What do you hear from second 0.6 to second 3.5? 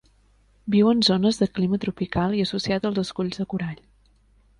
Viu en zones de clima tropical i associat als esculls de